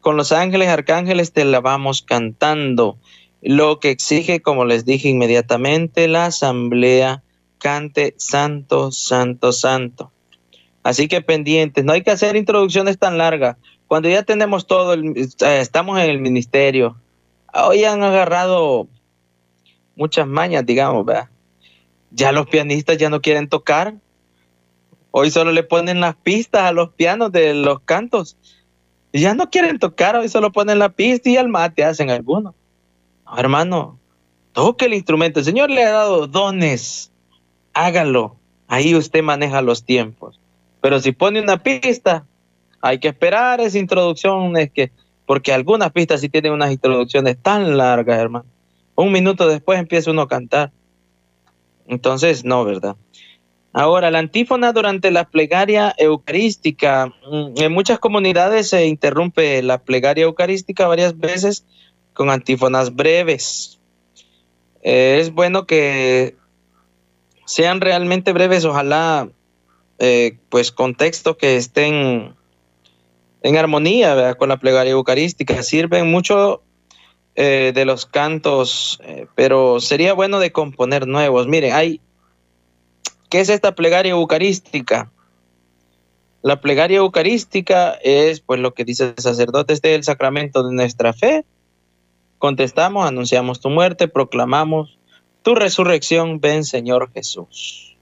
[0.00, 2.98] con los ángeles, arcángeles te la vamos cantando,
[3.40, 7.22] lo que exige, como les dije inmediatamente, la asamblea
[7.56, 10.12] cante santo, santo, santo.
[10.82, 13.56] Así que pendientes, no hay que hacer introducciones tan largas.
[13.86, 16.96] Cuando ya tenemos todo, el, eh, estamos en el ministerio,
[17.52, 18.88] hoy han agarrado
[19.94, 21.28] muchas mañas, digamos, ¿verdad?
[22.10, 23.94] Ya los pianistas ya no quieren tocar.
[25.10, 28.36] Hoy solo le ponen las pistas a los pianos de los cantos.
[29.12, 32.54] ya no quieren tocar, hoy solo ponen la pista y al mate hacen algunos.
[33.36, 33.98] hermano,
[34.52, 35.40] toque el instrumento.
[35.40, 37.10] El Señor le ha dado dones.
[37.72, 38.36] Hágalo.
[38.68, 40.40] Ahí usted maneja los tiempos.
[40.80, 42.26] Pero si pone una pista,
[42.80, 44.56] hay que esperar esa introducción.
[44.56, 44.92] Es que,
[45.26, 48.46] porque algunas pistas sí tienen unas introducciones tan largas, hermano.
[48.94, 50.72] Un minuto después empieza uno a cantar.
[51.86, 52.96] Entonces, no, ¿verdad?
[53.72, 57.12] Ahora, la antífona durante la plegaria eucarística.
[57.30, 61.66] Mm, en muchas comunidades se interrumpe la plegaria eucarística varias veces
[62.14, 63.78] con antífonas breves.
[64.82, 66.36] Eh, es bueno que
[67.44, 69.28] sean realmente breves, ojalá,
[69.98, 72.34] eh, pues, contexto que estén
[73.42, 75.62] en armonía con la plegaria eucarística.
[75.62, 76.62] Sirven mucho
[77.38, 81.46] eh, de los cantos, eh, pero sería bueno de componer nuevos.
[81.46, 82.00] Miren, hay,
[83.28, 85.12] ¿qué es esta plegaria eucarística?
[86.40, 90.74] La plegaria eucarística es pues lo que dice el sacerdote, este es el sacramento de
[90.74, 91.44] nuestra fe.
[92.38, 94.96] Contestamos, anunciamos tu muerte, proclamamos
[95.42, 97.98] tu resurrección, ven Señor Jesús.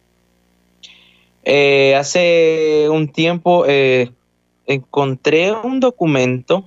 [1.42, 3.64] Eh, hace un tiempo
[4.66, 6.66] encontré un documento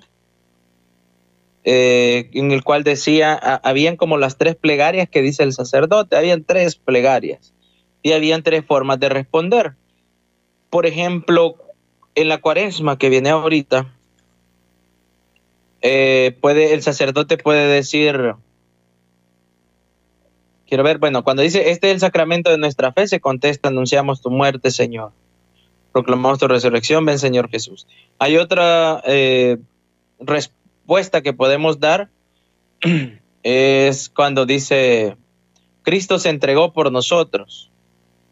[1.64, 6.46] eh, en el cual decía, habían como las tres plegarias que dice el sacerdote, habían
[6.46, 7.54] tres plegarias
[8.02, 9.76] y habían tres formas de responder.
[10.70, 11.58] Por ejemplo,
[12.16, 13.94] en la cuaresma que viene ahorita,
[15.82, 18.36] eh, el sacerdote puede decir,
[20.68, 24.22] quiero ver, bueno, cuando dice, este es el sacramento de nuestra fe, se contesta, anunciamos
[24.22, 25.12] tu muerte, Señor.
[25.98, 27.88] Proclamamos tu resurrección, ven Señor Jesús.
[28.20, 29.58] Hay otra eh,
[30.20, 32.12] respuesta que podemos dar
[33.44, 35.18] es cuando dice,
[35.82, 37.72] Cristo se entregó por nosotros.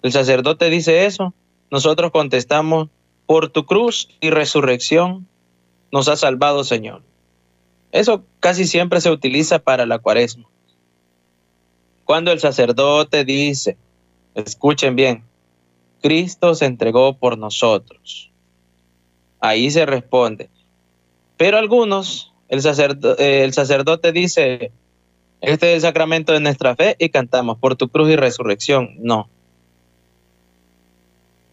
[0.04, 1.34] El sacerdote dice eso,
[1.72, 2.90] nosotros contestamos,
[3.26, 5.28] por tu cruz y resurrección
[5.92, 7.02] nos ha salvado Señor.
[7.92, 10.46] Eso casi siempre se utiliza para la cuaresma.
[12.04, 13.76] Cuando el sacerdote dice,
[14.36, 15.24] escuchen bien,
[16.06, 18.32] Cristo se entregó por nosotros.
[19.40, 20.52] Ahí se responde.
[21.36, 24.72] Pero algunos el sacerdote, el sacerdote dice,
[25.42, 28.92] este es el sacramento de nuestra fe y cantamos por tu cruz y resurrección.
[29.00, 29.30] No.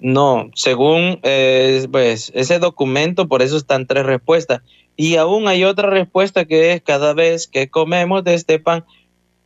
[0.00, 4.60] No, según eh, pues, ese documento, por eso están tres respuestas.
[4.98, 8.84] Y aún hay otra respuesta que es cada vez que comemos de este pan.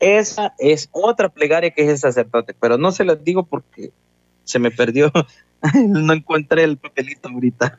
[0.00, 3.92] Esa es otra plegaria que es el sacerdote, pero no se las digo porque
[4.46, 5.12] se me perdió.
[5.86, 7.78] no encontré el papelito ahorita.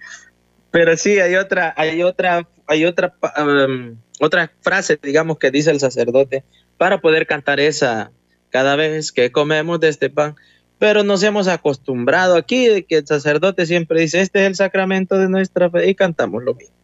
[0.70, 5.80] pero sí, hay otra, hay otra hay otra, um, otra frase, digamos, que dice el
[5.80, 6.44] sacerdote
[6.76, 8.12] para poder cantar esa
[8.50, 10.36] cada vez que comemos de este pan.
[10.78, 15.18] Pero nos hemos acostumbrado aquí de que el sacerdote siempre dice, este es el sacramento
[15.18, 16.76] de nuestra fe y cantamos lo mismo.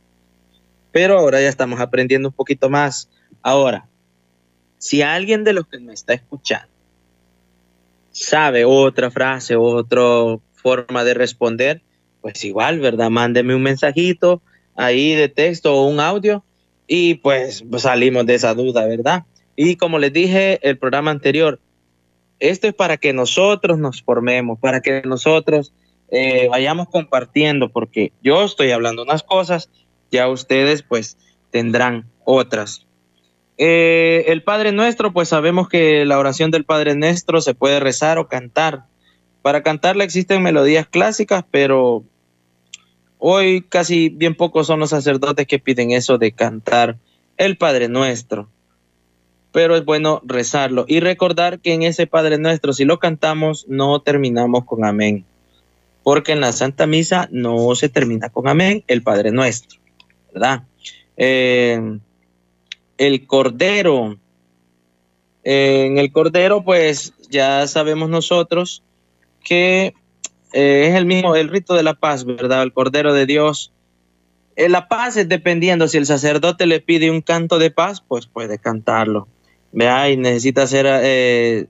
[0.91, 3.09] Pero ahora ya estamos aprendiendo un poquito más.
[3.43, 3.87] Ahora,
[4.79, 6.74] si alguien de los que me está escuchando
[8.15, 11.83] sabe otra frase, otra forma de responder,
[12.23, 13.11] pues igual, ¿verdad?
[13.11, 14.41] Mándeme un mensajito
[14.77, 16.43] ahí de texto o un audio
[16.87, 19.25] y pues, salimos de esa duda, ¿verdad?
[19.57, 21.61] Y como les dije el programa anterior,
[22.39, 25.73] esto es para que nosotros nos formemos, para que nosotros
[26.11, 29.71] eh, vayamos compartiendo, porque yo estoy hablando unas cosas,
[30.11, 31.17] ya ustedes pues
[31.51, 32.84] tendrán otras.
[33.57, 38.19] Eh, el Padre Nuestro, pues sabemos que la oración del Padre Nuestro se puede rezar
[38.19, 38.85] o cantar.
[39.43, 42.05] Para cantarla existen melodías clásicas, pero
[43.27, 46.99] Hoy casi bien pocos son los sacerdotes que piden eso de cantar
[47.39, 48.51] el Padre Nuestro.
[49.51, 54.03] Pero es bueno rezarlo y recordar que en ese Padre Nuestro, si lo cantamos, no
[54.03, 55.25] terminamos con amén.
[56.03, 59.81] Porque en la Santa Misa no se termina con amén el Padre Nuestro,
[60.35, 60.65] ¿verdad?
[61.17, 61.81] Eh,
[62.99, 64.17] el Cordero.
[65.43, 68.83] En el Cordero, pues ya sabemos nosotros
[69.43, 69.95] que
[70.53, 72.63] eh, es el mismo, el rito de la paz, ¿verdad?
[72.63, 73.73] El Cordero de Dios.
[74.57, 78.27] Eh, la paz es dependiendo, si el sacerdote le pide un canto de paz, pues
[78.27, 79.29] puede cantarlo.
[79.73, 81.67] Vea, y necesita ser, eh,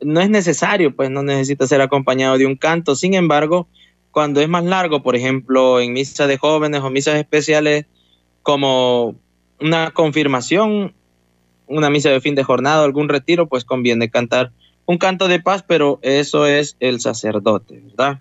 [0.00, 2.96] no es necesario, pues no necesita ser acompañado de un canto.
[2.96, 3.68] Sin embargo,
[4.10, 7.86] cuando es más largo, por ejemplo, en misa de jóvenes o misas especiales,
[8.42, 9.14] como
[9.60, 10.94] una confirmación,
[11.66, 14.52] una misa de fin de jornada, algún retiro, pues conviene cantar
[14.86, 18.18] un canto de paz, pero eso es el sacerdote, ¿verdad?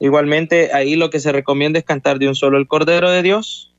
[0.00, 3.72] Igualmente, ahí lo que se recomienda es cantar de un solo el Cordero de Dios.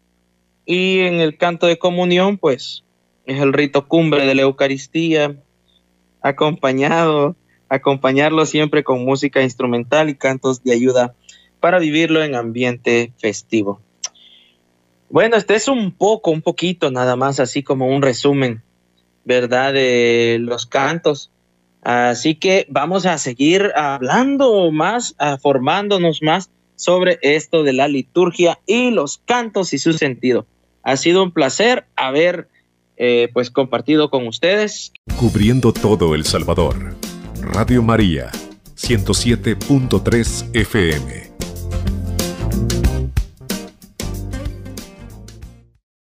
[0.65, 2.84] Y en el canto de comunión, pues
[3.26, 5.36] es el rito cumbre de la Eucaristía,
[6.21, 7.36] acompañado,
[7.69, 11.13] acompañarlo siempre con música instrumental y cantos de ayuda
[11.59, 13.82] para vivirlo en ambiente festivo.
[15.09, 18.63] Bueno, este es un poco, un poquito nada más, así como un resumen,
[19.23, 19.73] ¿verdad?
[19.73, 21.31] De los cantos
[21.85, 28.89] Así que vamos a seguir hablando más, formándonos más sobre esto de la liturgia y
[28.89, 30.47] los cantos y su sentido.
[30.81, 32.49] Ha sido un placer haber
[32.97, 34.93] eh, pues compartido con ustedes.
[35.15, 36.95] Cubriendo todo El Salvador.
[37.39, 38.31] Radio María,
[38.75, 41.24] 107.3 FM.